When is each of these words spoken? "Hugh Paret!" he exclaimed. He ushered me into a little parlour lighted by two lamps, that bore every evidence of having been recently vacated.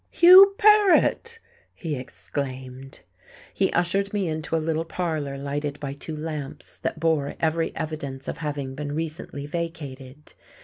"Hugh 0.09 0.55
Paret!" 0.57 1.37
he 1.75 1.95
exclaimed. 1.95 3.01
He 3.53 3.71
ushered 3.71 4.11
me 4.13 4.27
into 4.27 4.55
a 4.55 4.57
little 4.57 4.83
parlour 4.83 5.37
lighted 5.37 5.79
by 5.79 5.93
two 5.93 6.17
lamps, 6.17 6.79
that 6.79 6.99
bore 6.99 7.35
every 7.39 7.71
evidence 7.75 8.27
of 8.27 8.37
having 8.39 8.73
been 8.73 8.93
recently 8.95 9.45
vacated. 9.45 10.33